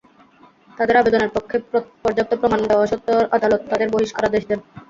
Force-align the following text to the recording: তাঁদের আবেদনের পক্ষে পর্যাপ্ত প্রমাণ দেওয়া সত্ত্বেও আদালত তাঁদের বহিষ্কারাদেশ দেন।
তাঁদের 0.77 0.99
আবেদনের 0.99 1.33
পক্ষে 1.33 1.57
পর্যাপ্ত 2.03 2.31
প্রমাণ 2.41 2.59
দেওয়া 2.63 2.85
সত্ত্বেও 2.87 3.19
আদালত 3.35 3.61
তাঁদের 3.69 3.89
বহিষ্কারাদেশ 3.91 4.43
দেন। 4.49 4.59